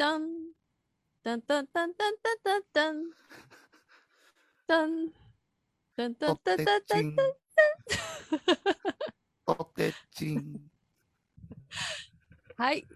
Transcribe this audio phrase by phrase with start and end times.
[0.00, 0.22] タン、
[1.22, 3.02] タンタンタンタンタンタンタン、
[4.66, 5.10] タン、
[5.94, 7.16] タンタとンタンてタンタンちん。
[9.44, 10.70] とてちん。
[12.56, 12.86] はい。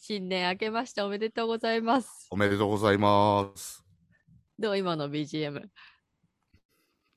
[0.00, 2.28] 新年明けましておめでとうございます。
[2.30, 3.84] おめでとうございます。
[4.56, 4.78] どう？
[4.78, 5.64] 今の BGM。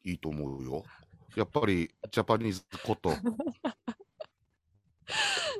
[0.05, 0.84] いいと思うよ。
[1.36, 3.12] やっぱり、ジャパニーズこと。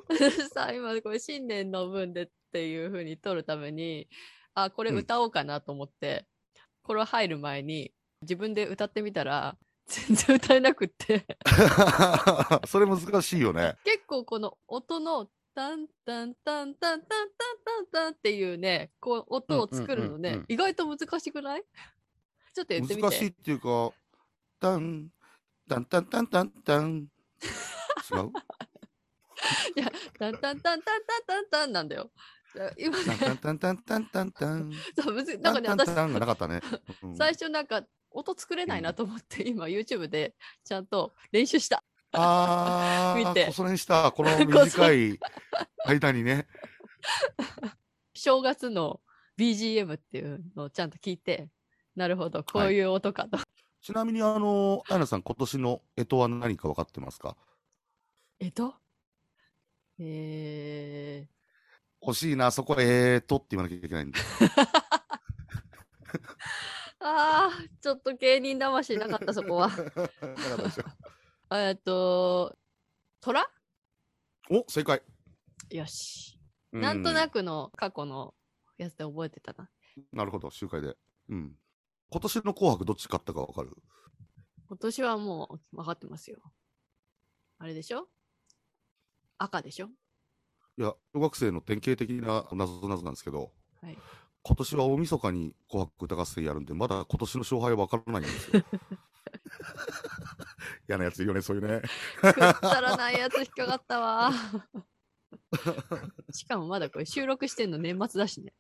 [0.53, 4.07] さあ、今これ新年の分でっていう風に撮るために、
[4.53, 6.25] あ、これうん歌おうかなと思って、
[6.84, 9.57] これ入る前に自分で歌ってみたら、
[9.88, 11.25] 全然歌えなくって、
[12.67, 13.75] それ難しいよね。
[13.83, 17.30] 結構この音のタンタンタンタンタンタン
[17.63, 21.63] タンタンっていうね、こう音を作るのねうんうんうんうん、意外と難しくない？
[22.53, 23.08] ちょっと言ってみて。
[23.08, 23.91] 難しいっていうか、
[24.59, 25.09] タン、
[25.67, 27.08] タンタンタンタンタン。
[28.11, 28.31] 違う？
[30.20, 32.12] タンタンタンタンタンタンタンなんだよ。
[32.77, 34.72] 今タンタね、ンタンタンタンタンタン。
[35.02, 36.61] そうむずいタなんかね、タンタンがなかったね。
[37.03, 41.84] うん最初なんか音作れないなと思って、今 YouTube でちゃんと練習した。
[42.14, 44.11] あ 見てそ練した。
[44.11, 45.19] この 短い
[45.86, 46.47] 間にね。
[48.14, 49.02] 正月の
[49.38, 51.50] BGM っていうのをちゃんと聞いて、
[51.95, 53.38] なるほど、こういう音かと。
[53.81, 57.36] ちなみに、あの、あやなさん、今年の干支は何か分かってますか？
[58.39, 58.75] えっと
[59.99, 61.27] え
[62.01, 64.19] 惜しいな、そこ、えーとって言わなきゃいけないんで。
[64.19, 64.23] ー、
[66.99, 69.69] あー、ちょっと芸人魂なかった、そこは。
[69.75, 70.83] なかったでしょ
[71.55, 72.55] えっと、
[73.21, 73.45] 虎？
[74.49, 75.01] お、正解。
[75.71, 76.39] よし。
[76.71, 77.33] なんとなく。
[77.39, 78.35] くの過去の
[78.77, 79.69] やつで覚えてたな。
[80.11, 80.95] なるほど、集会で。
[81.29, 81.57] うん。
[82.09, 83.71] 今年の紅白どっち勝ったか分かる？
[84.67, 86.39] 今年はもう分かってますよ。
[87.57, 88.09] あれでしょ？
[89.38, 89.89] 赤でしょ？
[90.78, 93.97] いや、小学生の典型的な謎々なんですけど、はい。
[94.44, 98.63] 今年は大晦日に紅白歌合戦やるんで、まだ今年の勝敗は分からないんですよ。
[100.88, 101.81] 嫌なやついるよね、そういうね。
[102.22, 104.31] くったらないやつ引っかかったわ。
[106.31, 108.53] しかもまだこれ収録してんの年末だしね。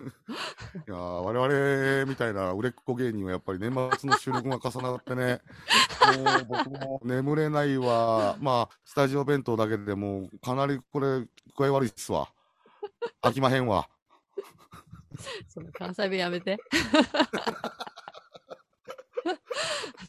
[0.88, 5.40] いやー我々みたいな売れっ子芸人はやっぱり年末の収録が重なってね、
[6.48, 8.36] もう僕も眠れないわ。
[8.40, 12.32] まあ、スタジオ弁当だけでもうかなりこれ、具合悪いっすわ。
[13.22, 13.88] 飽きまへんわ。
[15.48, 16.58] その関西弁やめて。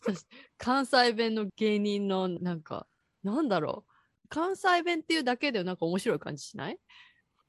[0.03, 0.25] 私、
[0.57, 2.87] 関西弁の芸人のなんか、
[3.23, 3.91] なんだろう。
[4.29, 6.79] 関西弁っていうだけでなんか面白い感じしない？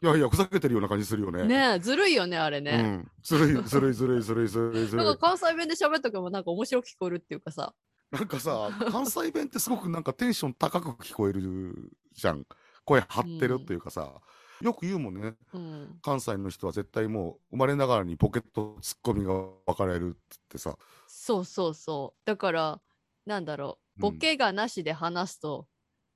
[0.03, 1.45] いやいや、ふざけてるような感じするよね。
[1.45, 2.77] ねえ、ずるいよね、あれうね。
[2.83, 3.11] ん。
[3.23, 5.29] ずるい、ずるい、ずるい、ずるい、ずるい、ずるいなんか。
[5.29, 7.73] 関西弁で喋っとけばなんか面白く聞こえるっていうかさ。
[8.11, 12.45] なんかさ、関西弁ってすごくなんかテンション高く聞こえるじゃん。
[12.85, 14.21] 声張ってるっていうかさ、
[14.61, 15.35] よく言うもんね。
[15.53, 15.99] うん。
[16.03, 19.35] 関西の人は絶対もう生まれながらにポケットツッコミが
[19.67, 20.77] 分かれるってってさ。
[21.07, 22.21] そうそうそう。
[22.25, 22.81] だから、
[23.25, 23.71] なんだろう。
[23.71, 25.67] うんボケがなしで話すと、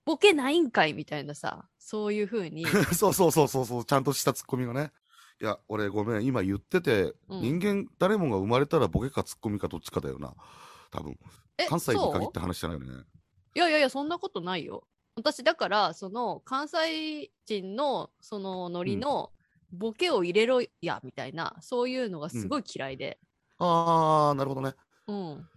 [0.07, 2.65] ボケないんかいみたいなさ、そういう風に。
[2.95, 4.93] そうそうそうそうそう、ちゃんとしたツッコミがね。
[5.43, 10.33] いや、俺ごめん、今言ってて、うん人間誰もが生まれたらボケかツッコミかどっちかだよな。
[10.93, 11.19] 多分。
[11.59, 13.05] え、関西に限った話じゃないよね。
[13.57, 14.87] いやいやいや、そんなことないよ。
[15.17, 19.33] 私、だから、その、関西人の、その、ノリの、
[19.73, 23.19] ボケを入れろや、みたいな、そういうのがすごい嫌いで。
[23.59, 24.75] あー、なるほどね。
[25.09, 25.49] うん。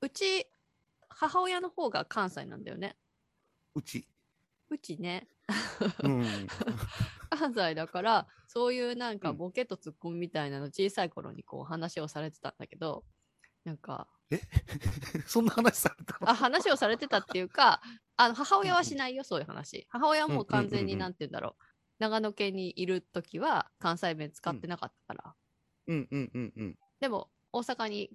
[0.00, 0.46] うち、
[1.08, 2.96] 母親の方が関西なんだよね。
[3.76, 4.08] うち。
[4.70, 5.28] うちね、
[6.02, 6.24] うん。
[7.30, 13.04] 関西だから、そういうなんかうんボケとツッコミみたいなの小さい頃にこう話をされてたんだけど、
[13.64, 14.08] なんか、
[15.26, 16.30] そんな話されたの？
[16.30, 17.82] あ話をされてたっていうか、
[18.16, 19.86] あの母親はしないよ、そういう話。
[19.90, 21.62] 母親はもう完全に、うんうんうんうんなんて言うんだろう。
[21.98, 25.36] 長野県にいるときは関西弁使ってなかったから。
[25.86, 26.78] うんうんうんうん。
[27.00, 28.10] でも、大阪に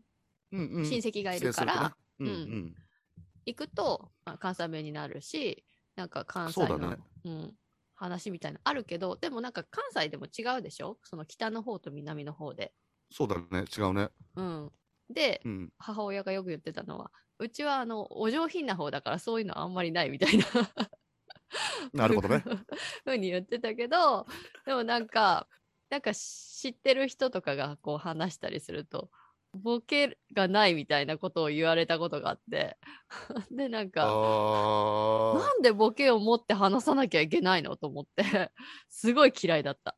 [0.52, 2.76] うんうん、親戚がいるから、帰省するとねうんうん。
[3.46, 5.66] 行くと、まあ、関西弁になるし、
[5.96, 7.56] なんか関西の、そうだねうん、
[7.96, 10.98] 話みたいなのあるけど、でもなんか関西でも違うでしょ？
[11.04, 12.74] その北の方と南の方で。
[13.12, 14.10] そうだね、違うね。
[14.36, 14.72] うん。
[15.10, 15.70] で、うん。
[15.78, 20.46] 母親がよく言ってたのは、うちはあの、お上品な方だからそういうのあんまりないみたいな。
[21.94, 22.44] なるほどね。
[23.04, 24.26] ふうに言ってたけど、
[24.66, 25.48] でもなんか、
[25.90, 29.12] なんか知ってる人とかがこう話したりすると、
[29.54, 32.78] ボケがないみたいなことを言われたことがあって、
[33.52, 35.40] で、なんあか、ー。
[35.40, 38.52] なんでボケを持って話さなきゃいけないのと思って、
[38.90, 39.96] すごい嫌いだった。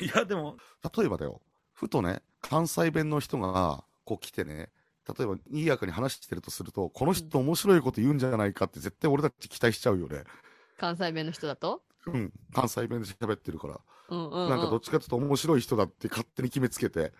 [0.00, 0.56] いや、でも、
[0.96, 1.40] 例えばだよ、
[1.72, 4.70] ふとね、関西弁の人が、こう来てね、
[5.08, 10.24] 例えば、にぎやかに話してるとすると、この人面白いこと言うんじゃないかって絶対俺たち期待しちゃうよね。
[10.76, 11.82] 関西弁の人だと？
[12.06, 14.50] うん、関西弁で喋ってるから、うんうんうん。
[14.50, 17.12] なんかどっちかっていうと面白い人だって勝手に決めつけて、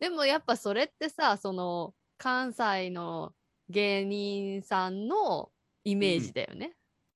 [0.00, 3.32] でもやっぱそれってさ、その関西の
[3.68, 5.50] 芸人さんの
[5.84, 6.72] イメージだよね。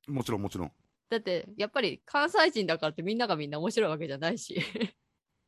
[0.06, 0.72] もちろんもちろん。
[1.10, 4.60] だってやっぱり関西人だからってみんながみんな面白いわけじゃないし。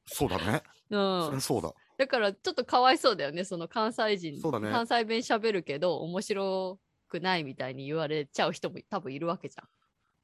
[0.07, 0.63] そうだね。
[0.91, 1.73] うんそうだ。
[1.99, 4.41] だからちょっとかわいそうだよね、その関西人。
[4.41, 9.69] そうだね関西弁喋るけど面白くないみたいに言われちゃう人も多分いるわけじゃん。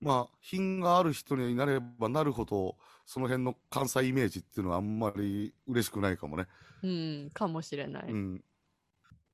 [0.01, 2.77] まあ、品がある人になればなるほど、
[3.07, 6.47] その辺の関西イメージっていうのはあんまり嬉しくないかもね。
[6.83, 8.11] うん、かもしれない。
[8.11, 8.45] うん。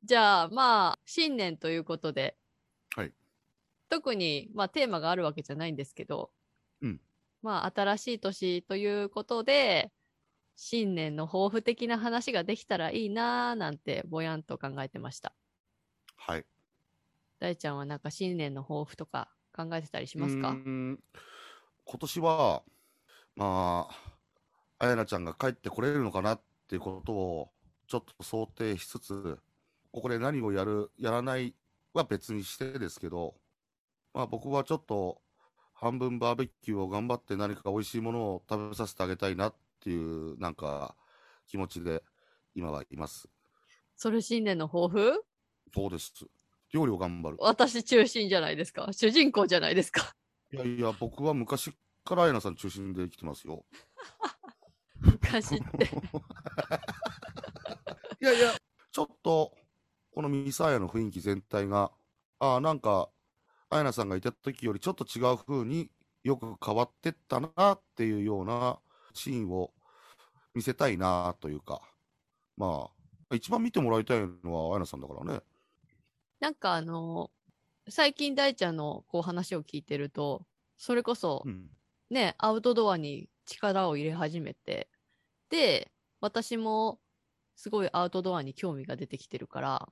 [0.05, 2.37] じゃあまあ新年ということで、
[2.97, 3.13] はい。
[3.89, 6.31] 特に、まあ、テーマがあるわけじゃないんですけど、
[6.81, 7.01] うん
[7.43, 9.91] まあ新しい年ということで
[10.57, 15.35] 新年の抱負的な話ができたらいいなーなんてぼやんと考えてました。
[16.17, 16.45] はい。
[17.41, 20.55] 大ちゃんはなんか新年の抱負とか考えてたりしますか？
[20.55, 20.99] 今
[21.99, 22.63] 年は、
[23.35, 23.89] ま
[24.79, 26.41] あ、あやなちゃんが帰ってこれるのかなっ
[26.73, 27.51] ていうことを
[27.87, 29.39] ちょっと想定しつつ、
[29.93, 31.55] ここで何をやる、やらない
[31.93, 33.35] は別にしてですけど、
[34.15, 35.21] まあ僕はちょっと
[35.75, 39.55] 半分バーベキューを頑張って何か美味しいものを食べさせてあげたいなっ
[39.85, 40.97] ていうなんか
[41.47, 42.03] 気持ちで
[42.55, 43.29] 今はいます。
[43.95, 45.23] それ新年の抱負？
[45.75, 46.11] そうです。
[46.73, 47.37] 料理を頑張る。
[47.39, 50.15] 私中心じゃないですか主人公じゃないですか
[50.51, 51.71] いやいや、僕は昔
[52.03, 53.67] からあやなさん中心で生きてますよ。
[55.05, 55.85] 昔って。
[58.21, 58.55] いやいや、
[58.91, 59.57] ちょっと、
[60.15, 61.91] このミサーヤの雰囲気全体が、
[62.39, 63.11] ああ、なんか、
[63.71, 65.91] あやなさんがいた時よりちょっと違う風に
[66.25, 68.79] よく変わってったなっていうような
[69.15, 69.73] シーンを
[70.55, 71.81] 見せたいなというか、
[72.59, 72.91] ま
[73.31, 75.41] あ、一番見てもらいたいのはあやなさんだからね。
[76.39, 77.31] なんかあの
[77.89, 80.45] 最近大ちゃんのこう話を聞いてると
[80.77, 81.71] それこそうん。
[82.13, 84.92] ね、アウトドアに力を入れ始めて、で、
[86.21, 87.01] 私も
[87.57, 89.89] すごいアウトドアに興味が出てきてるから、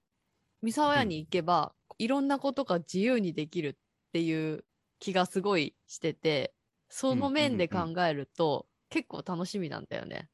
[0.62, 3.74] 三沢屋に行けば、いろんなことが自由にできるっ
[4.12, 4.64] ていう
[4.98, 6.54] 気がすごいしてて、
[6.88, 10.28] その面で考えると、結構楽しみなんだよね。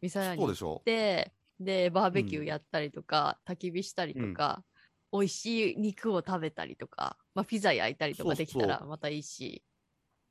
[0.00, 0.82] 三沢屋に行っそうでしょ？
[0.84, 2.46] て、で、バーベキューうん。
[2.46, 4.64] やったりとか、焚き火したりとか、
[5.12, 9.62] 美味しい肉を食べたりとか、まあ、ピザ焼いたりとかできたらまたいいし、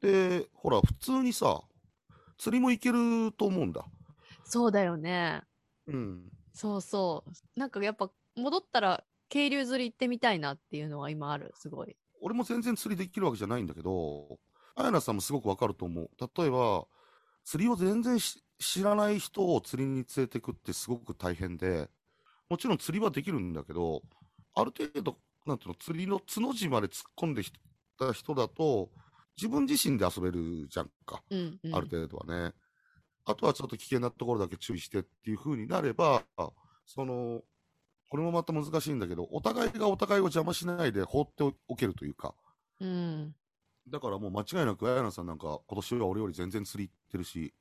[0.01, 1.61] で、ほら、普通にさ、
[2.37, 3.85] 釣りも行けると思うんだ。
[4.49, 5.43] そうだよね。
[5.87, 6.29] うん。
[6.53, 7.59] そうそう。
[7.59, 11.95] なんかやっぱ戻ったら渓流釣り行ってみたいなっていうのは今ある、すごい。
[12.21, 14.39] 俺も全然釣りできるわけじゃないんだけど、
[14.75, 16.09] あやなさんもすごくわかると思う。
[16.19, 16.85] 例えば、
[17.45, 21.89] 釣りを全然し知らない人を釣りに連れてくってすごく大変で、
[22.49, 24.01] もちろん釣りはできるんだけど、
[24.55, 27.53] ある程度、なんていうの、釣りの角地まで突っ込んでき
[27.97, 28.89] た人だと、
[29.37, 31.75] 自分自身で遊べるじゃんか、うん、うん。
[31.75, 32.53] ある程度はね。
[33.29, 36.23] あとはちょっと危険なところだけ注意してっていう風になれば、
[36.85, 37.41] その、
[38.09, 42.33] これもまた難しいんだけど、お互いがお互いを邪魔しないで放っておけるというか、
[42.79, 43.35] うん。
[43.87, 47.53] だからもう間違いなく、あやなさんなんか今年は俺より全然釣り行ってるし、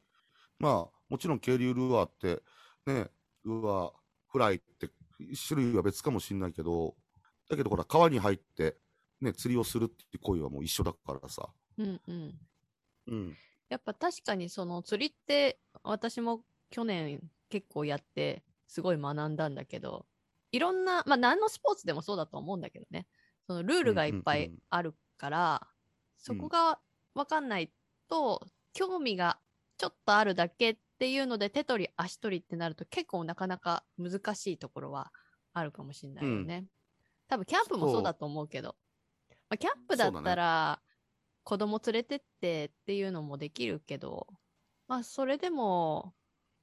[0.58, 2.42] まあ、もちろん渓流ルアーって、
[2.86, 3.08] ね、
[3.44, 3.92] ルアー、
[4.30, 4.90] フライって
[5.48, 6.94] 種類は別かもしんないけど、
[7.50, 8.76] だけどほら、川に入って、
[9.20, 11.50] ね、釣りをするっていう行為はもう一緒だからさ。
[11.76, 12.38] うん、うん。
[13.08, 13.36] うん。
[13.68, 17.20] やっぱ確かにその釣りって私も去年
[17.50, 20.06] 結構やってすごい学んだんだけど、
[20.52, 23.06] いろんな、まあ何のスポーツでもそうだと思うんだけどね。
[23.46, 25.66] そのルールがいっぱいうんうんうんあるから、
[26.18, 26.78] そこが
[27.14, 27.72] わかんない
[28.08, 29.38] と、興味が
[29.78, 35.10] ちょっとあるだけっていうので手取り足取りってなると結構なかなか難しいところは
[35.52, 36.66] あるかもしれないよね。
[37.28, 38.76] 多分キャンプもそうだと思うけど、
[39.48, 40.80] まあ、キャンプだったら
[41.48, 44.26] 子供連れてってっていうのもできるけど、
[44.86, 46.12] まあそれでも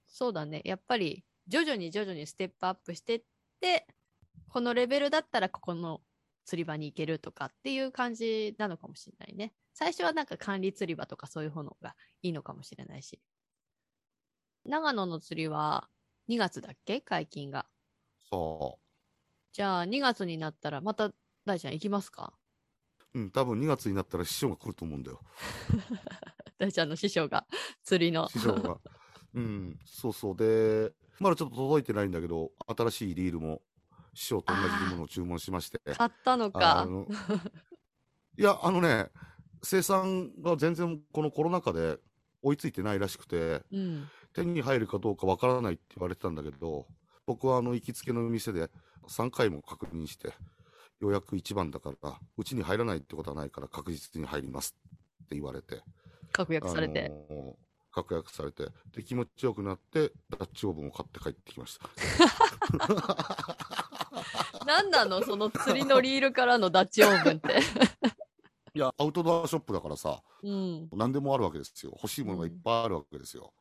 [0.05, 3.23] そうだねやっぱり徐々に徐々にステップアップしてっ
[3.59, 3.87] て
[4.47, 6.01] このレベルだったらここの
[6.45, 9.53] 釣り場に行けるとかっていう感じなのかもしれないね。
[9.73, 13.19] 最初はなんか管理釣り場とかそういう方のがいいのかもしれないし。
[14.65, 15.89] 長野の釣りは
[16.29, 17.01] 2月だっけ？
[17.01, 17.65] 解禁が。
[18.29, 18.77] そ
[19.51, 21.11] じゃあ2月になったらまた
[21.43, 22.37] 大ちゃん行きますか？
[23.15, 23.19] う。
[23.19, 25.21] うん、多分2月になったら師匠が来ると思うんだよ。
[26.57, 27.45] 大ちゃんの師匠が
[27.83, 28.27] 釣りの。
[28.29, 28.79] 師匠が。
[29.33, 30.35] うん、そうそう。
[30.35, 33.61] で、まだちょっと届いてないんだけど、新しいリールも
[34.13, 35.79] 師匠と同じものを注文しまして。
[35.97, 36.85] 買ったのあか。
[36.85, 37.07] の
[38.37, 39.11] いや、あのね、
[39.61, 41.99] 生産が全然このコロナ禍で
[42.41, 44.07] 追いついてないらしくて、うん。
[44.33, 46.87] 手に入るかどうかわからないって言われてたんだけど、
[47.25, 48.69] 僕はあの行きつけの店で
[49.07, 50.33] 3回も確認して、
[50.99, 54.75] 予約1番だから、うちに入らないってことはないから確実に入ります
[55.23, 55.81] って言われて、
[56.31, 57.05] 確約されて。
[57.29, 61.89] あのー確約されて、で、気持ちよくなって、ダッチオーブンを買って帰ってきました。
[64.67, 65.23] 何なの？
[65.23, 67.59] その釣りのリールからのダッチオーブンって。
[68.75, 70.89] いや、アウトドアショップだからさ、うん。
[70.91, 71.93] 何でもあるわけですよ。
[71.95, 73.53] 欲しいものがいっぱいあるわけですよ。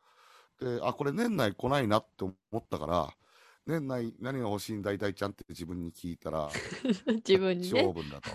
[0.58, 3.14] で、あ、これ年内来ないなって思ったから、
[3.66, 6.50] 年内何が欲しいんだいたいちゃんって自分に聞いたら、
[7.26, 7.83] 自分にね。
[7.85, 8.30] 勝負だと。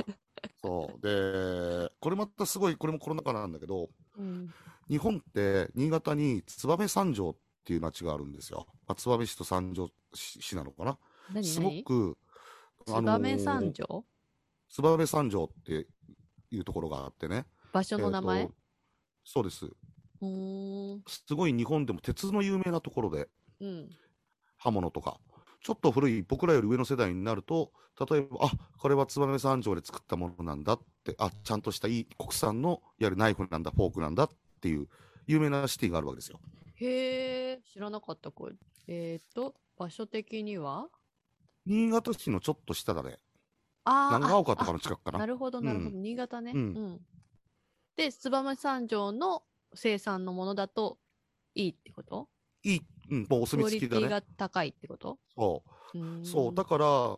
[0.61, 1.01] そう。
[1.01, 4.53] で、これまたすごい、これもコロナ禍なんだけど、うん。
[4.89, 8.65] 日本って新潟に燕三条っていう町があるんですよ。
[8.87, 11.43] まあ、燕市と三条市市なのかな。
[11.43, 12.17] すごく、
[12.87, 14.05] 燕三条？
[14.69, 15.87] 燕三条って
[16.49, 17.45] いうところがあってね。
[17.71, 18.41] 場所の名前？
[18.41, 18.53] えーと
[19.25, 19.69] そうです。
[21.07, 23.89] すごい日本でも鉄の有名なところで、うん。
[24.59, 25.19] 刃物とか。
[25.61, 27.73] ちょっと古い僕らより上の世代になると、
[28.09, 34.29] 例えば、あこれは燕三条で作ったものなんだって、あちゃんとしたいい国産のいわゆるナイフなんだ、フォークなんだっ
[34.61, 34.87] ていう
[35.27, 36.39] 有名なシティがあるわけですよ。
[36.75, 38.55] へえ、知らなかったこれ。
[38.87, 40.87] えっ、と、場所的には？
[41.65, 43.19] 新潟市のちょっと下だね。
[43.83, 45.19] あー長岡とかあの近くかな。
[45.19, 45.97] なるほど、なるほど。
[45.97, 46.53] う新潟ね。
[46.55, 46.63] ううん
[46.93, 46.99] ん。
[47.97, 50.97] で、燕三条の生産のものだと
[51.53, 52.29] いいってこと？
[52.63, 54.07] いい、うん、もうおク墨付きだね。
[54.09, 55.17] が高いってこと？
[55.35, 55.63] そ
[55.93, 56.25] う。
[56.25, 57.17] そう、だから、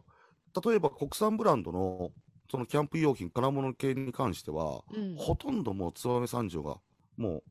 [0.65, 2.12] 例えば国産ブランドの、
[2.50, 6.77] そのキャンプ用品、金物系に関しては、うんほとんどもう燕三条が、
[7.17, 7.43] もう、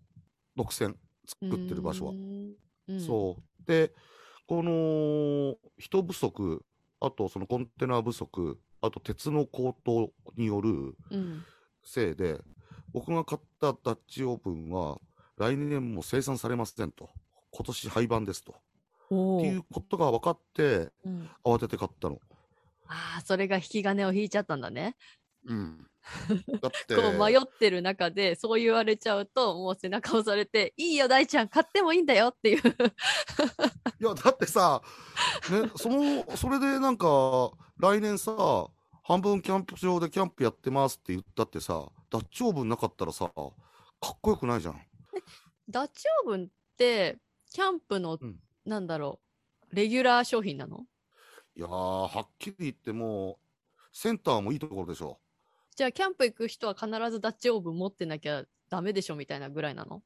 [0.56, 0.94] 独占、
[1.26, 3.00] 作ってる場所はう。
[3.00, 3.66] そう。
[3.66, 3.92] で、
[4.46, 6.64] この、人不足、
[7.00, 11.44] あとそのコンテナ不足、あと鉄の高騰によるうん。
[11.82, 12.40] せいで、
[12.92, 14.98] 僕が買ったダッチオーブンは、
[15.38, 17.08] 来年も生産されませんと。
[17.50, 18.52] 今年廃盤ですと。
[18.52, 22.20] っていうことが分かって、うん、慌てて買ったの。
[22.86, 24.96] ああ、それが引き金を引いちゃったんだね。
[25.46, 25.86] うん。
[26.60, 32.62] だって、こう迷ってる中でそう言われちゃうともう背中押されて「いいよ大ちゃん買ってもいいんだよ」っていう
[34.00, 34.80] いや、だってさ、
[35.50, 38.68] ね、その、それでなんか、来年さ、
[39.02, 43.42] 半分キャンプ場でキャンプやってますって言ったってさ、ダッチオーブンなかったらさ、か
[44.12, 44.80] っこよくないじゃん。
[45.68, 47.18] ダッチオーブンって
[47.52, 48.36] キャンプの、うん。
[48.64, 49.20] なんだろ
[49.72, 50.86] うレギュラー商品なの？
[51.56, 53.38] いやー、はっきり言っても
[53.78, 55.18] う、センターもいいところでしょ。
[55.76, 60.02] じゃあキャンプ行く人は必ずダッチオーブン持ってなきゃダメでしょみたいなぐらいなの、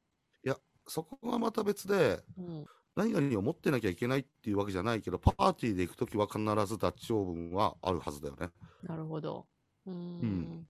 [0.87, 8.49] そこがまた別で、うん、何々を持ってなきゃいけないっていうわけじゃないけど、パーティーで行くときは必ずダッチオーブンはあるはずだよね。
[8.83, 9.47] なるほど。
[9.87, 9.97] うーん。
[9.97, 10.67] うん。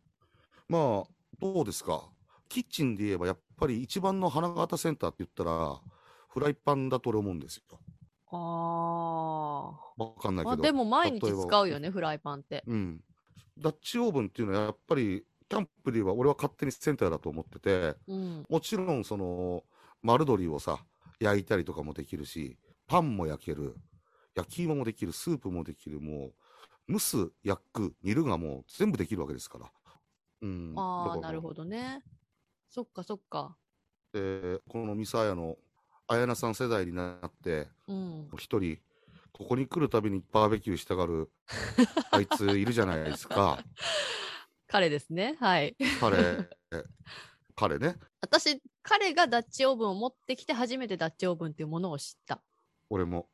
[0.69, 2.09] まあ、どうですか？
[2.47, 5.81] キッチンで言えば、やっぱり一番の花形センターって言ったら、
[6.35, 7.79] フライパンだと俺思うんですよ。
[8.29, 10.63] あわかんないー、まあ、けど。
[10.63, 13.01] でも毎日使うよねフライパンってうん。
[13.57, 19.63] ダッチオーブンっていうのはやっぱり、キャンプでは俺は勝手にセンターだと思ってて、うんもちろんその、
[20.01, 20.79] 丸鶏をさ、
[21.21, 23.77] 焼いたりとかもできるし、パンも焼ける、
[24.35, 26.33] 焼き芋もできる、スープもできる、も
[26.89, 29.71] う、蒸す、焼く、煮るがもう全部できるわけですから。
[30.41, 30.73] うん。
[30.75, 32.03] ああなるほどね
[32.69, 33.55] そっかそっか
[34.11, 35.55] で、このミサヤの、
[36.07, 38.29] 綾菜さん世代になって、うん。
[38.37, 38.77] 一人、
[39.31, 41.29] ここに来るたびにバーベキューしたがる、
[42.11, 43.63] あいついるじゃないですか。
[44.67, 45.35] 彼ですね。
[45.39, 45.75] はい。
[45.99, 46.49] 彼、
[47.55, 47.97] 彼ね。
[48.21, 52.41] 私彼がダッチオーブンを持ってきて初めてダッチオーブンっていうものを知った。
[52.89, 53.29] 俺も。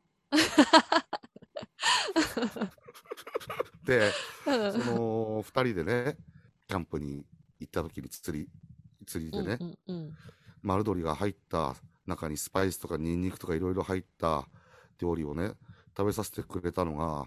[3.84, 4.12] で、
[4.44, 6.18] その二人でね、
[6.68, 7.26] キャンプに
[7.60, 8.50] 行った時に釣り、
[9.06, 10.18] 釣りでね、うんうんうん。
[10.62, 11.76] 丸鶏が入った
[12.06, 14.48] 中にスパイスとかニンニクとかいろいろ入った
[15.00, 15.52] 料理をね、
[15.96, 17.26] 食べさせてくれたのが、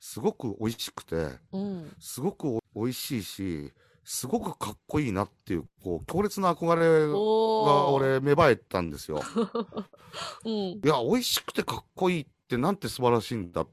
[0.00, 3.72] すごく美味しくて、うんすごく美味しいし、
[4.04, 9.20] すごくかっこいいなっていう、こう、強烈な憧れが俺芽生えたんですよ。
[10.44, 13.68] うんいや、美味しくてかっこいいってなんて素晴らしいんだっ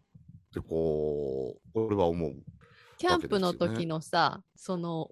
[0.54, 2.36] て、こう、俺は思う。
[2.98, 5.12] キャンプの時のさ、その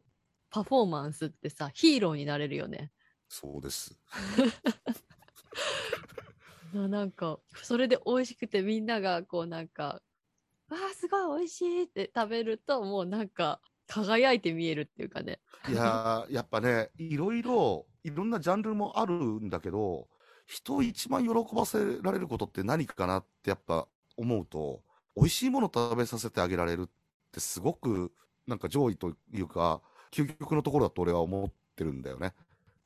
[0.52, 2.92] パフォーマンスってさヒーローになれるよね
[3.32, 3.98] そうです。
[6.74, 10.02] ななんかそれで美味しくてみんながこうなんか
[10.68, 20.08] 「わあすごい美味しい」って食べるともうなんか輝いて見えるっていうかねいやー、やっぱね、いろいろ、いろんなジャンルもあるんだけど、
[20.48, 24.82] 人を一番喜ばせられることって何かなってやっぱ思うと、
[25.16, 26.90] 美味しいもの食べさせてあげられるっ
[27.32, 28.12] てすごく、
[28.48, 32.34] なんか上位というか、究極のところだと俺は思ってるんだよね。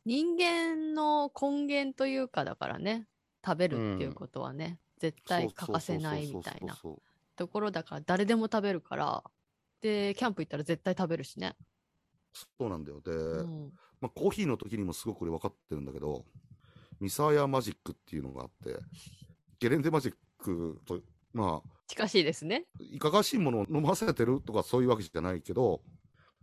[0.05, 3.07] 人間の根源というかだからね
[3.45, 6.77] 食べるっていうことはね、絶対欠かせないみたいな
[7.35, 9.23] ところだから誰でも食べるから
[9.81, 11.55] でキャンプ行ったら絶対食べるしね、
[12.59, 13.01] そうなんだよ。
[13.01, 13.71] で、うん、
[14.01, 16.25] まあ、コーヒーの時にもすごく俺分かってるんだけど、
[16.99, 18.77] ミサヤマジックっていうのがあって、
[19.59, 20.99] ゲレンデマジックと、
[21.33, 22.65] まあ、近しいですね。
[22.79, 25.81] いかがわしいものを飲ませてるとかそういうわけじゃないけど、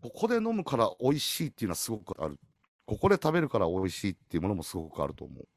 [0.03, 2.39] ここで飲むから美味しいっていうのはすごくある。
[2.87, 5.49] ここで食べるから美味しいっていうものもすごくあると思う。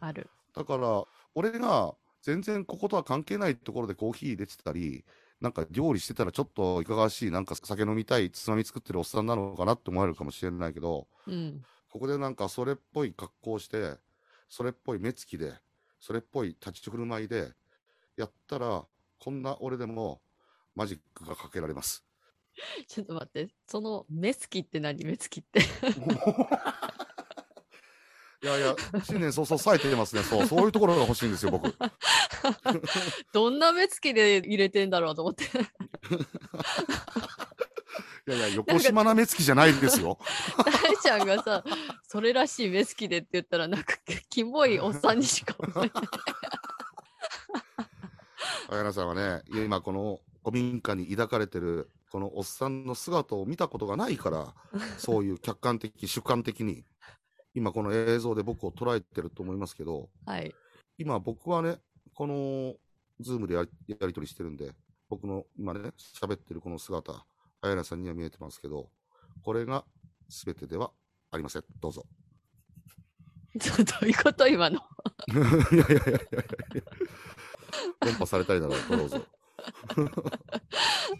[0.00, 0.28] ある。
[0.54, 1.04] だから、
[1.34, 5.04] 俺が全然こことは関係ないところでコーヒー入れてたり、
[5.40, 11.62] なんか料理してたらちょっといかがわしい、なんか酒飲みたい、つまみ作ってるおっさんなのかなって思われるかもしれないけど、うん。
[11.90, 13.96] ここでなんかそれっぽい格好をして、
[14.48, 15.54] それっぽい目つきで、
[16.00, 17.52] それっぽい立ち振る舞いで、
[18.16, 18.84] やったら、
[19.18, 20.20] こんな俺でも
[20.74, 22.04] マジックがかけられます。
[22.88, 25.04] ちょっと待って、その目つきって何？
[25.04, 25.60] 目つきって。
[28.42, 30.22] いやいや、新年早々冴えてますね。
[30.22, 31.74] そう、そういうところが欲しいんですよ、僕。
[33.32, 35.44] どんな目つきで入れてんだろうと思って。
[38.28, 40.18] いやいや、横島な目つきじゃないですよ。
[40.58, 41.64] 大ちゃんがさ、
[42.06, 43.96] それらしい目つきでって言ったら、なんか、
[44.28, 45.90] キモいおっさんにしか思えない。
[48.68, 54.54] 綾菜さんはね、今この古民家に抱かれてる、このおっさんの姿を見たことがないから、
[54.98, 56.84] そういう客観的、主観的に、
[57.54, 60.54] 今この映像で僕を捉えてると思いますけど、はい。
[60.98, 61.80] 今僕はね、
[62.14, 62.76] この、
[63.20, 64.72] ズームでやり取りしてるんで、
[65.08, 67.26] 僕の今ね、喋ってるこの姿、
[67.60, 68.90] 綾菜さんには見えてますけど、
[69.42, 69.84] これが
[70.28, 70.92] 全てでは
[71.30, 71.64] ありません。
[71.80, 72.04] どうぞ。
[73.56, 73.62] ど
[74.02, 74.80] ういうこと今の？
[75.72, 76.82] いやいやいやいやいや。
[78.00, 79.26] 論破されたいならどうぞ。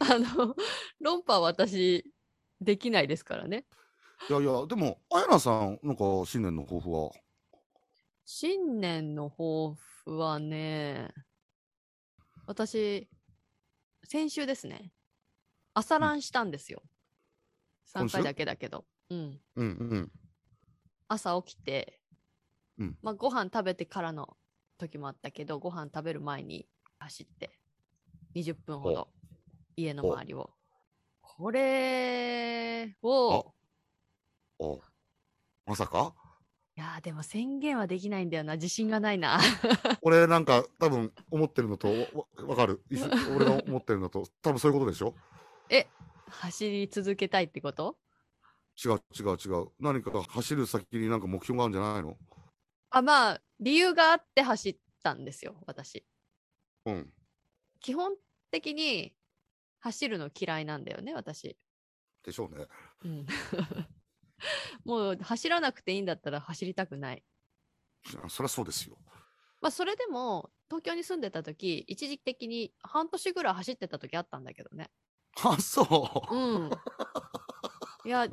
[0.00, 0.54] あの、
[1.00, 2.12] 論破は私、
[2.60, 3.66] できないですからね。
[4.28, 7.10] いやいや、でも、綾菜さん、なんか新年の抱負は、
[8.24, 9.74] 新年の抱
[10.04, 11.12] 負はね、
[12.46, 13.08] 私、
[14.04, 14.92] 先週ですね、
[15.74, 16.82] 朝ランしたんですよ。
[17.86, 18.84] 3今週回だけだけど。
[19.10, 19.40] うん。
[19.56, 20.12] うんうん。
[21.08, 22.00] 朝起きて、
[22.78, 24.36] うんまあ、ご飯食べてからの
[24.78, 26.66] 時もあったけど、ご飯食べる前に
[26.98, 27.55] 走って、
[28.36, 29.08] 20分ほど、
[29.76, 30.50] 家の周りを。
[31.22, 33.46] これを、
[34.58, 34.80] お
[35.64, 36.14] まさか？
[36.76, 38.56] いやーでも宣言はできないんだよな。
[38.56, 39.40] 自信がないな。
[40.02, 42.84] 俺なんか多分思ってるのとわわかる。
[43.34, 45.14] 俺が思ってるのと多分そういうことでしょ？
[45.70, 45.86] え、
[46.28, 47.96] 走り続けたいってこと？
[48.84, 49.68] 違う違う違う。
[49.80, 52.18] 何か走る先になんか目標があるんじゃないの？
[52.90, 56.04] あ、まあ、理由があって走ったんですよ、私。
[56.84, 57.10] うん。
[57.80, 58.12] 基本
[58.60, 59.14] 的に
[59.80, 61.56] 走るの嫌いなんだよね、私。
[62.24, 62.66] でしょうね。
[63.04, 63.26] うん、
[64.84, 67.24] もう走らなくていいんだったら走りたくない。
[68.28, 68.96] そりゃそうですよ。
[69.60, 74.90] まあ、それでも、東京に住んでた時、一時的に半年ぐらい走ってた時あったんだけどね。
[75.42, 75.82] あ、そ
[76.30, 76.34] う。
[76.34, 76.70] うん。
[78.04, 78.32] いや、ち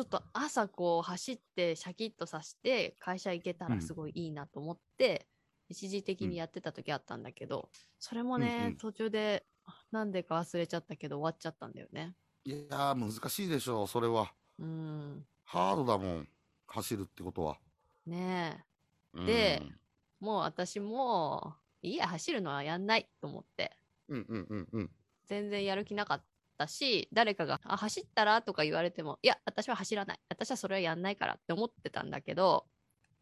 [0.00, 5.28] ょっと朝こう走ってシャキッとさして会社行けたらすごいいいなと思って、
[5.68, 9.46] 一時的にやってた時あったんだけど、それもね、途中で
[9.90, 12.14] なんでか忘れちゃったけど終わっちゃったんだよね。
[12.44, 14.32] いやー、難しいでしょう、それは。
[14.58, 15.26] うん。
[15.44, 16.28] ハードだもん。
[16.66, 17.58] 走るってことは。
[18.06, 18.64] ね
[19.12, 19.72] うんでえ。
[20.20, 23.76] もう私も、いいや、走るのはやんないと思って、
[24.08, 24.90] うんうんうんうん。
[25.26, 26.24] 全然やる気なかっ
[26.58, 30.20] たし、誰かが、あ、走ったらとか言われても、いや、私は走らない。
[30.28, 32.66] 私はそれはやんないからって思ってたんだけど、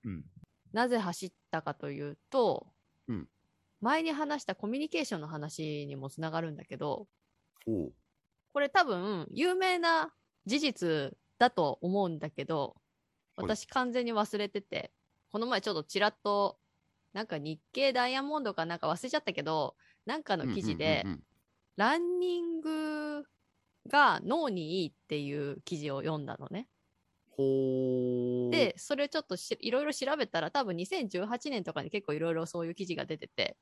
[0.04, 0.24] うん。
[0.72, 2.77] なぜ走ったかというと、うん
[3.80, 7.06] 前に話したコミュニケーションの話にもつながるんだけど。
[8.52, 10.12] これ多分有名な
[10.46, 12.76] 事実だと思うんだけど、
[13.36, 14.90] はい私完全に忘れてて、
[15.30, 16.58] この前ちょっとちらっと、
[17.12, 21.04] なんか日経ダイヤモンドかなんか忘れちゃったけど、なんかの記事で、
[21.76, 23.24] ランニング
[23.86, 26.66] が脳にいいっていう記事を読んだのね。
[28.50, 33.56] で、それちょっとしいろいろ調べたら、多分2018年とかに結構いろいろそういう記事が出てて、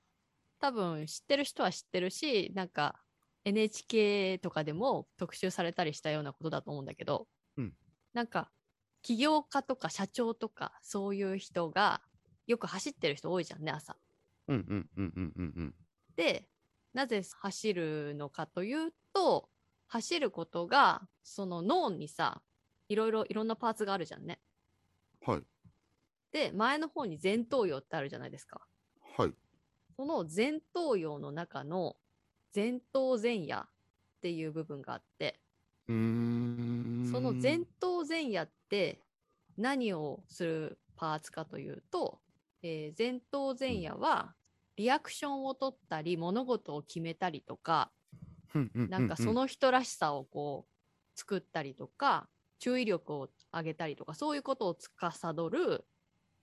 [0.61, 3.03] 多分知ってる人は知ってるし、なんか
[3.45, 7.75] NHK とかでも特集されたりしたようなことだと思うんだけど、うん
[8.15, 8.51] なんか
[9.03, 12.01] 起業家とか社長とかそういう人が
[12.47, 13.97] よく走ってる人多いじゃんね、朝。
[14.49, 15.75] うんうんうんうんうんうん。
[16.17, 16.49] で、
[16.95, 19.51] なぜ走るのかというと、
[19.87, 22.43] 走ることが、その脳にさ、
[22.89, 24.41] いろいろいろんなパーツがあるじゃんね。
[25.25, 25.43] はい。
[26.33, 28.67] で、前の方に前頭葉ってあるじゃないですか。
[29.17, 29.33] はい。
[29.97, 31.97] その前頭葉の中の
[32.55, 33.69] 前頭前野っ
[34.21, 35.41] ていう部分があって、
[35.89, 37.09] うーん。
[37.11, 39.01] その前頭前野って
[39.57, 42.21] 何をするパーツかというと、
[42.63, 44.35] えー前頭前野は
[44.77, 47.91] リアクションを取ったり物事を決めたりとか、
[48.75, 55.87] なんかそ、の人らしさをこう作ったりとか、注意力を上げたりとかそういうことを司る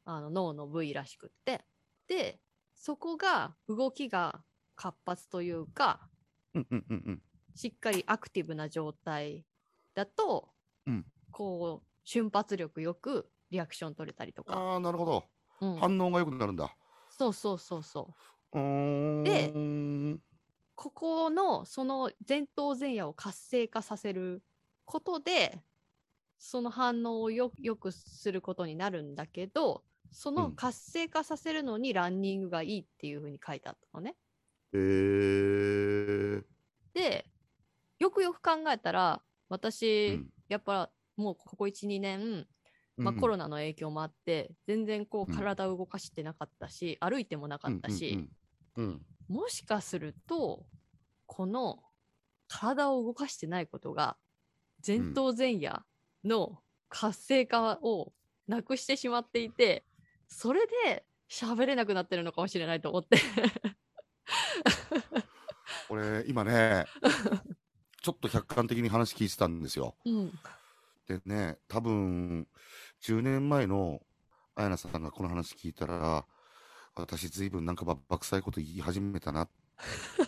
[0.06, 1.66] あの脳の部位らしくって
[2.08, 2.40] で
[2.76, 4.44] そこが動きが
[4.76, 6.10] 活発というか
[6.54, 7.22] うんうんうんうん。
[7.56, 9.46] しっかりアクティブな状態
[9.94, 10.50] だと、
[10.88, 15.24] うんこう瞬発力よくリアクション取れたりとか、ああ、なるほど。
[15.62, 16.76] うん反応が良くなるんだ。
[17.10, 18.14] そうそうそうそ
[18.54, 19.24] ううーん。
[19.24, 20.20] で
[20.76, 24.44] ここのその前頭前野を活性化させる
[24.86, 25.64] ことで
[26.46, 34.18] その反応をよよくすることになるんだけどそのうん活性化させるのにランニングがいいっていうふうに書いてあったのね。
[34.74, 36.44] へえ。
[36.94, 37.26] で
[37.98, 42.46] よくよく考えたら私、うんやっぱもうここ12年、
[42.98, 48.28] まあ、コロナの影響もあって全然こううん体を動かしてなかったし、歩いてもなかったし、
[48.76, 49.36] うんうんうん。
[49.36, 50.66] もしかすると
[51.26, 51.80] この
[52.50, 54.18] 体を動かしてないことが
[54.86, 55.84] 前頭前野
[56.24, 56.60] の
[56.90, 58.14] 活性化を
[58.48, 59.84] なくしてしまっていて、
[60.28, 63.18] それで喋れなくなってるのかもしれないと思って。
[65.90, 66.86] 俺、今ね、
[68.02, 69.96] ちょっと客観的に話聞いてたんですよ。
[70.06, 70.32] うん、
[71.08, 72.48] でね、多分、
[73.02, 74.02] 10年前の
[74.56, 76.26] 綾菜さんがこの話聞いたら、
[76.96, 79.50] 私ずいぶんなんかばばくさいこと言い始めたなっ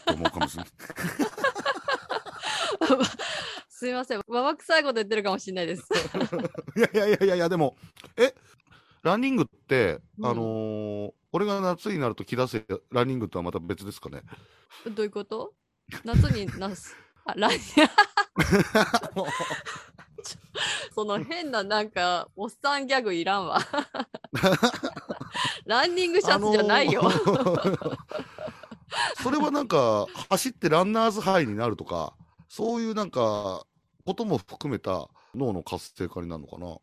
[0.06, 0.72] て思うかもしれない。
[3.78, 4.22] すいません。
[4.28, 5.84] わわくさいこと言ってるかもしれないです。
[6.78, 7.76] いやいやいやいやでも、
[8.16, 8.34] え、
[9.04, 14.22] ランニングって、うんあのー俺が夏になると着出せランニングとはまた別ですかね？
[14.96, 15.54] どういうこと？
[16.06, 16.96] 夏になす？
[17.26, 17.52] あ、ラン
[20.96, 23.60] その変ななんかおっさんギャグいらんわ。
[25.68, 27.02] ランニングシャツじゃないよ。
[27.02, 27.98] あのー
[29.22, 32.14] それはなんか、走ってランナーズハイになるとか、
[32.50, 33.66] そういうなんか、
[34.06, 36.78] ことも含めた脳の活性化になるのかな？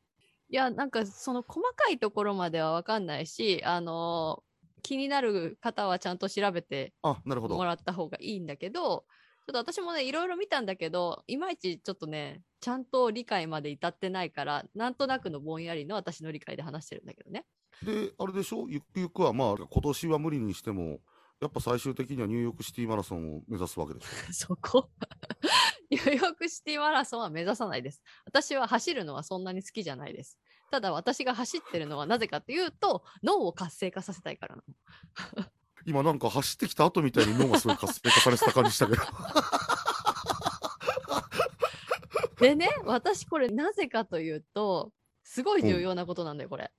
[0.48, 4.42] いや、なんかその細かいところまではわかんないし、あの
[4.82, 7.64] 気になる方はちゃんと調べてあ、なるほども。
[7.64, 9.06] らった方がいいんだけど、
[9.46, 17.46] ちょっと私もね、いろいろ見たんだけど、いまいちちょっとね、ちゃんと理解まで至ってないから、なんとなくのぼんやりの私の理解で話してるんだけどね。
[17.82, 18.66] で、あれでしょ？
[18.68, 21.00] ゆくゆくはまあ、今年は無理にしても、
[21.42, 24.88] やっぱ最終的にはニューヨークシティマラソンを目指すわけでしょ そこ
[25.90, 28.00] ニューヨークシティマラソンは目指さないです。
[28.24, 30.38] 私は走るのはそんなに好きじゃないです。
[30.70, 34.62] ただ私が走ってるのはなぜかというと、脳を活性化させたいからな
[35.36, 35.44] の。
[35.84, 39.02] 今なんか走ってきた後みたいに脳がすごい活性化されてた感じしたけど。
[42.38, 44.92] でね、私これなぜかというと、
[45.24, 46.70] すごい重要なことなんだよ、これ。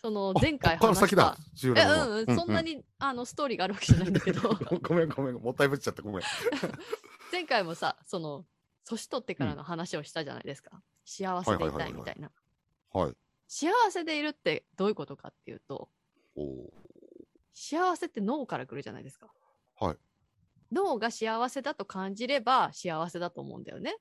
[0.00, 1.36] その前回話した先だ。。
[1.54, 4.50] 重要え、なのはうんうん、そんなに、あのストーリーがあるわけじゃないんだけど、
[4.82, 6.22] ごめんごめん、もったいぶっちゃってごめん。
[7.32, 8.46] 前回もさ、その、
[8.84, 10.82] 年取ってからの話をしたじゃないですか。
[11.04, 12.30] 幸せでいたいみたいな。
[12.92, 13.16] はい。
[13.48, 15.90] 幸せでいるってどういうことかっていうと、
[16.36, 16.88] おー
[17.60, 19.26] 幸せって脳から来るじゃないですか。
[19.80, 19.96] はい。
[20.70, 23.96] 脳が幸せだと感じれば幸せだと思うんだよね。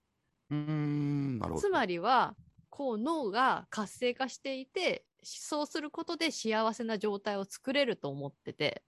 [0.52, 1.62] うーん、なるほど。
[1.62, 2.36] つまりは、
[2.70, 8.84] こう脳が活性化していて、そうすることで幸せな状態を作れると思ってて、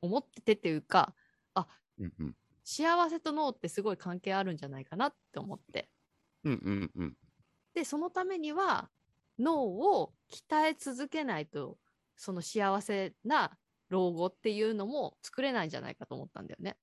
[0.00, 1.14] 思っててっていうか、
[1.98, 2.36] うんうん。
[2.64, 5.88] 幸せと脳ってすごい関係あるんじゃないかなって思って。
[6.44, 7.16] うんうんうん。
[7.74, 8.90] で、そのためには
[9.38, 11.78] 脳を鍛え続けないと、
[12.16, 13.56] その幸せな
[13.88, 16.76] 老後っていうのも作れないんじゃないかと思ったんだよね。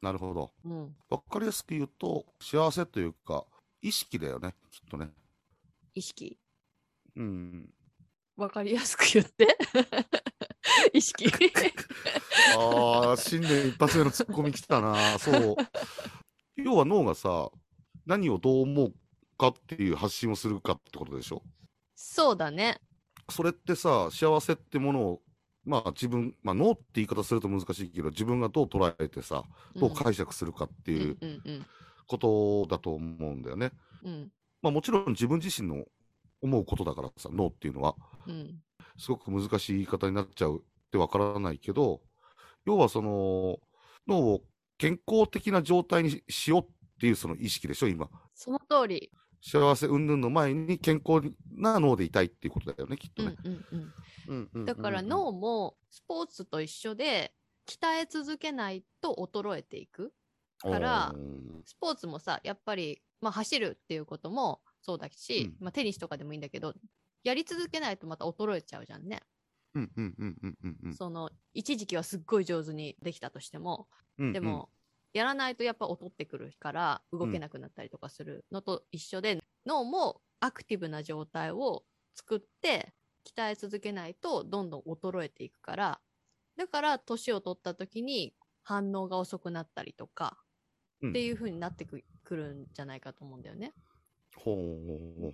[0.00, 0.52] なるほど。
[0.64, 0.96] うん。
[1.08, 3.46] わかりやすく言うと、幸せというか、
[3.80, 5.10] 意識だよね、きっとね。
[5.94, 6.38] 意識。
[7.16, 7.70] うん。
[8.36, 9.56] わかりやすく言って。
[10.92, 11.26] 意識。
[12.58, 15.18] ああ、新年一発目のツッコミ来たな。
[15.18, 15.56] そう。
[16.56, 17.50] 要は脳がさ、
[18.06, 18.94] 何をどう思う
[19.38, 21.42] かっていう発信をするかってことでしょ？
[21.94, 22.80] そうだね。
[23.30, 25.22] それってさ、幸せってものを、
[25.64, 29.44] まあ自分、まあ脳って言い方すると難しいけど、自分がどう捉えてさ、
[29.76, 31.66] どう解釈するかっていううんうん
[32.06, 33.72] ことだと思うんだよね。
[34.02, 35.84] うんうんまあもちろん自分自身の
[36.44, 37.96] 思うことだからさ、脳っていうのは。
[38.26, 38.60] うん
[38.96, 40.60] すごく難しい言い方になっちゃうっ
[40.92, 42.00] てわからないけど、
[42.64, 43.58] 要はその、
[44.06, 44.42] 脳を
[44.78, 46.66] 健康的な状態にしようっ
[47.00, 48.08] ていうその意識でしょ、今。
[48.34, 49.10] その通り。
[49.42, 54.64] 幸せ云々の前に健康な脳でいたいっていうことだよね、きっとうんね。
[54.64, 57.34] だから脳もスポーツと一緒で
[57.66, 60.12] 鍛え続けないと衰えていく。
[60.60, 61.14] から
[61.66, 66.74] スポーツもさ、やっぱり、まあ、走るっていうこともそうだし、うんまあ、テニスとかでもいいんだけど、
[67.24, 69.22] やり続けないとまた衰えちゃうじゃんね。
[69.74, 74.32] うんうんうんうんうんうんその、一時期はすっごい上手にできたとしても、うんうん。
[74.32, 74.70] でも、
[75.12, 82.94] やらないとやっぱ劣ってくるから動けなくなったりとかするのと一緒で、脳もアクティブな状態を作って
[83.24, 86.00] 鍛え続けないとどんどん衰えていくから
[86.56, 90.38] だから年を取った時に反応が遅くなったりとか
[91.00, 93.72] うんっていう風になってくくるんじゃないかと思うんだよね。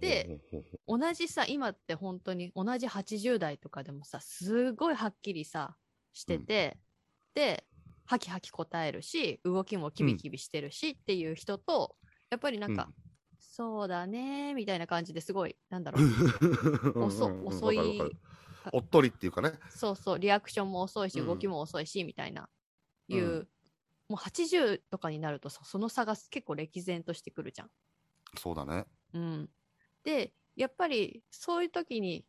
[0.00, 0.40] で、
[0.86, 5.76] 同じさ今って本当に同じ80代とかでもさすごいはっきりさ
[6.12, 6.78] してて、
[7.34, 7.64] で
[8.04, 11.96] ハキハキ答えるし動きもキビキビしてるしっていう人と、
[12.30, 12.88] やっぱりなんか、
[13.38, 15.98] そうだねみたいな感じですごいなんだろ
[16.94, 17.04] う。
[17.06, 18.00] 遅遅い。
[18.72, 19.52] おっとりっていうかね。
[19.70, 20.18] そうそう。
[20.18, 21.26] リアクションも遅いしうん。
[21.26, 22.48] 動きも遅いし、みたいな
[23.08, 23.48] いう、うん。
[24.10, 27.70] もう80とかになるとさその差が結構歴然としてくるじゃん。
[28.38, 28.86] そうだね。
[29.14, 29.48] うん、
[30.04, 32.24] でやっぱりそういう時に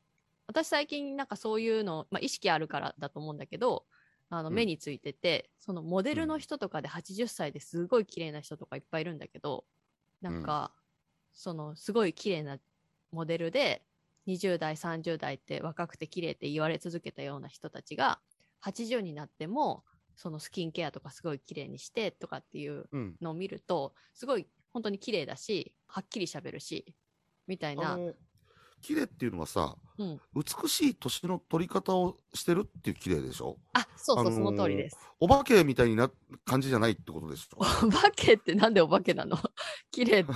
[0.47, 3.85] 私最近なんかそういうの、まあ、意識あるからだと思うんだけど
[4.29, 9.65] あのうん目についてて、そのモデルの人とかで80歳ですごい綺麗な人とかいっぱいいるんだけど
[10.21, 10.73] なんか、
[11.33, 12.57] そのすごい綺麗な
[13.11, 13.83] モデルで
[14.27, 18.19] 20代30代って若くて綺麗って言われ続けたような人たちが
[18.63, 19.83] 80になっても
[20.15, 23.15] そのスキンケアとかすごい綺麗にしてとかっていううん。
[23.21, 26.85] のを見るとすごい本当に綺麗だしはっきり喋るし
[27.47, 27.97] みたいな。
[28.81, 30.19] 綺麗っていうのはさ、うん。
[30.33, 33.57] 美しい年の取り方をしてるっていう綺麗でしょ？
[33.73, 34.97] あそうそう、あのーその通りです。
[35.19, 36.09] お化けみたいな
[36.45, 37.59] 感じじゃないってことでしょ？
[37.59, 39.37] お化けってなんでお化けなの？
[39.91, 40.31] 綺麗って。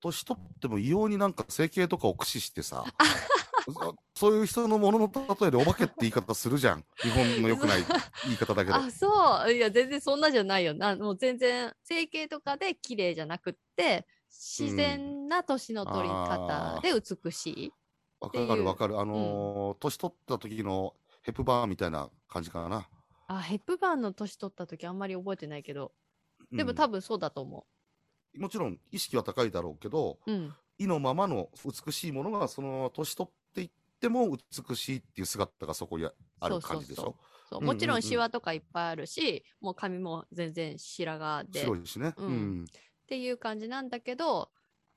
[0.00, 2.84] 年取っても異様になんか整形とかを駆使してさ、
[3.72, 6.84] そそういう人のものの例えでお化けって言い方するじゃん。
[7.02, 7.84] 日本の良くない
[8.24, 8.76] 言い方だけど。
[8.76, 9.52] あそう。
[9.52, 10.96] いや全然そんなじゃないよな。
[10.96, 17.72] もう全然整形とかで綺麗じゃなくって自然な年の取り方で美しい、
[18.20, 18.46] わう。
[18.48, 18.98] かるわかる。
[18.98, 22.88] あのー年取った時のヘプバーンみたいな感じかな。
[23.28, 25.92] あヘップバーンの年取った時あんまり覚えてないけど。
[26.50, 26.76] でもうん。
[26.76, 27.66] 多分そうだと思
[28.36, 30.54] もちろん意識は高いだろうけど、ううん。
[30.78, 33.32] 意のままの美しいものがそのまま年取っ
[33.98, 34.36] っても
[34.68, 36.08] 美しいっていう姿がそこに
[36.38, 37.16] ある感じでしょ？
[37.50, 37.60] そう。
[37.60, 38.02] もちろうんんうん。
[38.02, 41.60] シワとかいっぱいあるし、もう髪も全然白髪で。
[41.60, 42.14] 白いしね。
[42.16, 42.26] うん。
[42.26, 42.64] うん。
[42.64, 42.66] っ
[43.08, 44.50] ていう感じなんだけど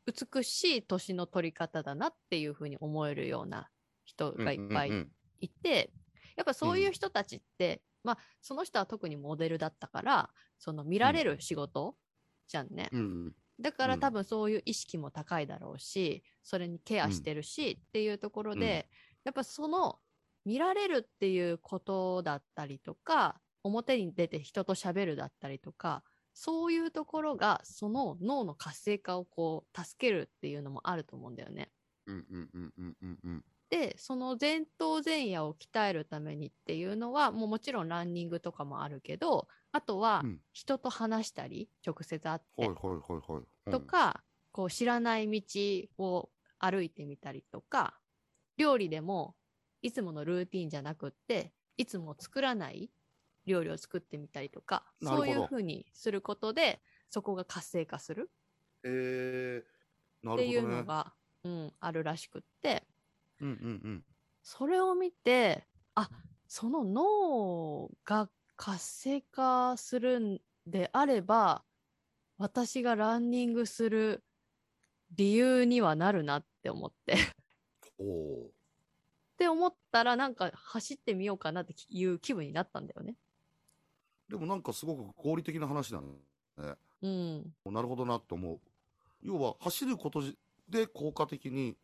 [0.06, 3.70] 美しい年の取り方だなっていうふうに思えるような
[4.06, 5.92] 人がいっぱいうんうんいて、
[6.36, 11.96] やっぱそういう人たちって、まあその人は特にモデルだったからその見られる仕事
[12.48, 13.00] じゃんね、うん。
[13.00, 13.32] うん
[13.62, 14.00] だからうん。
[14.00, 18.90] 多分そういう意識も高いだろうしそれにケアしてるしっていうところで、
[19.24, 20.00] やっぱその
[20.46, 31.72] 見られるっていうことだったりとか表に出て人と喋るだったりとかそういうところがその脳の活性化をこう助けるっていうのもあると思うんだよね。
[32.08, 33.20] うんうんうんうんうん
[34.04, 40.40] その前頭前野を鍛えるためにっていうのはもうもちろんランニングとかもあるけどあとはうん。
[40.54, 42.68] 人と話したり直接会って
[43.70, 47.94] とか、こう知らない道を歩いてみたりとか
[48.58, 49.36] 料理でも
[49.84, 52.90] いつものルーティンじゃなくっていつも作らない
[53.46, 58.32] 料理を作ってみたりとかそういうふうにすることでそこが活性化する
[58.84, 60.78] えー、なっていうるほどね。
[60.82, 62.81] のが、うん、あるらしくって
[63.42, 64.04] うんうんうん。
[64.42, 66.10] それを見てあ
[66.48, 71.64] その脳が活性化するんであれば
[72.38, 74.24] 私がランニングする
[75.16, 77.18] 理由にはなるなって思ってっ
[78.00, 78.52] おお
[79.38, 83.16] て思ったらなんか走ってみようかなっていう気分になったんだよね。
[84.30, 84.34] ー。
[84.34, 86.08] でもなんかすごく合理的な話だね。
[87.02, 88.60] うん、なるほどなって思う。
[89.24, 90.22] 要は走ること
[90.70, 91.76] で効果的に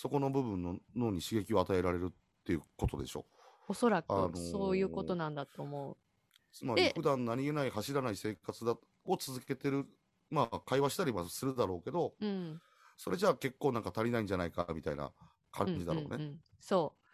[0.00, 3.24] そこの部分の脳に刺激を与えられるっていうことでしょ。
[3.68, 5.96] おそらくあのーそういうことなんだと思う。
[6.52, 9.86] つまりで普段何気ない走らない生活だを続けてる、
[10.30, 12.60] まあ会話したりはするだろうけど、うん、
[12.96, 15.10] それじゃあ結構なんか足りないんじゃないかみたいな
[15.50, 16.16] 感じだろうね。
[16.16, 17.04] んんんそう。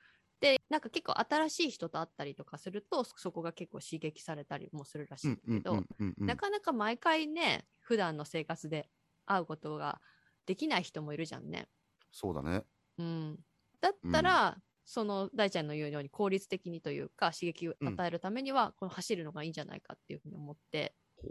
[0.44, 5.82] で、なんか結構新しい人と会ったりとかすると、そこが結構刺激されたりもするらしいんだけど、
[6.18, 8.90] なかなか毎回ね、普段の生活で
[9.24, 10.02] 会うことが
[10.44, 11.66] できない人もいるじゃんね。
[12.10, 12.64] そうだね。
[12.98, 13.38] うん。
[13.80, 21.28] だったら、その大ちゃんの言うように効率的にというか刺激を与えるためには、この走るのがいいんじゃないかっていうふうに思って、ほ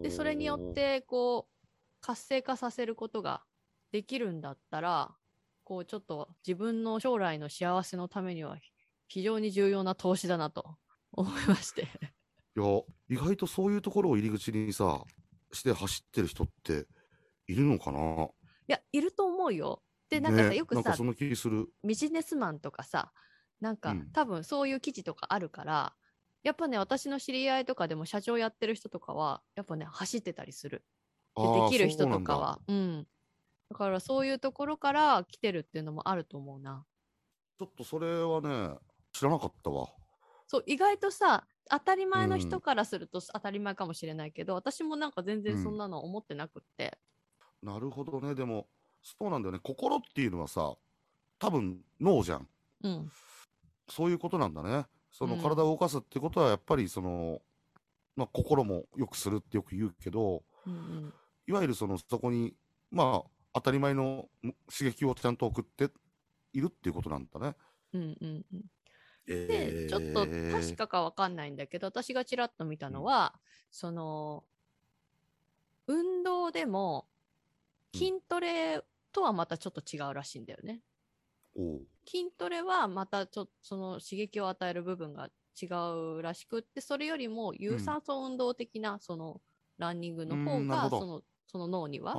[0.00, 1.52] ーで、それによっ、て、こう、
[2.00, 3.44] 活性化させることが
[3.92, 5.16] できるんだったら、
[5.64, 8.58] こう、ちょっと自分の将来の幸せのためには
[9.06, 10.76] 非常に重要な投資だなと
[11.12, 11.82] 思いまして。
[11.82, 12.64] いや、
[13.08, 15.04] 意外とそういうところを入り口にさ、
[15.52, 16.86] して走ってる人って
[17.46, 18.28] いるのかな？
[18.68, 19.82] いや、いると思うよ。
[20.12, 20.94] で、なんかさ、ねよくさ。
[21.82, 23.12] ビジネスマンとかさ、
[23.60, 25.94] なんか、うん多分そういう記事とかあるから、
[26.42, 30.84] やっぱね、私の知り合いとかでも社長やってる人とかは、やっぱね、走ってたりする。
[31.34, 32.60] でできる人とかは。
[32.68, 33.06] うん。
[33.70, 36.84] だからそういうところから来てるっていうのもあると思うな。
[37.58, 38.76] ちょっとそれはね、
[39.12, 39.88] 知らなかったわ。
[40.46, 46.98] そう意外とさ当たり前の人からすると当たり前かもしれないけど、私もなんか全然そんなの思ってなくって、
[47.62, 48.34] なるほどね。
[48.34, 48.66] でも、
[49.02, 49.60] そうなんだよね。
[49.62, 50.74] 心っていうのはさ、
[51.38, 52.48] 多分脳じゃん。
[52.84, 53.10] うん、
[53.88, 54.86] そういうことなんだね。
[55.10, 57.42] そのうん体を動かすってことは、やっぱりその、
[58.16, 62.54] まあ、心もよくするってよく言うけど、うんうんいわゆるその、そこに、
[62.92, 64.28] まあ、当たり前の
[64.70, 65.90] 刺激をちゃんと送って
[66.52, 67.56] いるっていうことなんだね。
[67.92, 68.64] うんうんうん
[69.28, 73.34] えでちょっと確かかわかんないんだけど私がちらっと見たのは、
[73.70, 74.44] その
[75.86, 77.06] 運動でも
[77.94, 80.80] うん筋トレとはまたちょっと違うらしいんだよね。
[82.06, 85.28] 筋トレはまたちょっとその刺激を与える部分が
[85.60, 85.66] 違
[86.16, 89.40] うらしくってそれよりも有酸素運動的なその
[89.78, 92.14] ランニングの方がそのその脳には。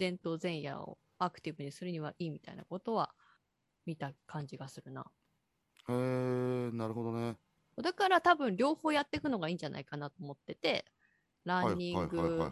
[0.00, 3.14] 前頭前野をアクティブにするにはいいみたいなことは
[3.86, 5.04] 見た感じがするな。
[5.88, 7.36] へえ、なるほどね。
[7.76, 10.84] だから多分両方やっていくのがいいんじゃないかなと思ってて、
[11.44, 12.50] ランニング。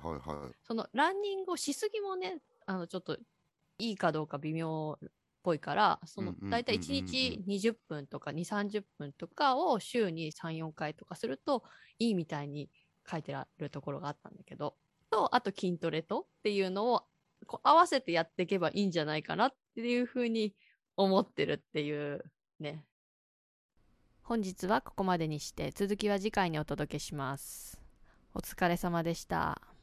[0.62, 3.18] そのランニングをしすぎもね、あのちょっと
[3.79, 5.09] いいかどうか微妙っ
[5.43, 11.64] ぽいから、その大体1日20分とか2、30分とかを週に3、4回とかすると
[11.99, 12.71] いいみたいに
[13.11, 14.77] 書いてあるところがあったんだけど、
[15.11, 17.03] と、あと筋トレとっていうのを
[17.47, 20.55] こう合わせてやっていけばいいんじゃないかなっていうふうに
[20.97, 22.25] 思ってるっていう
[22.61, 22.85] ね。
[24.23, 27.81] 本日はここまでにして続きは次回にお届けします。
[28.35, 29.78] お疲れ様でした。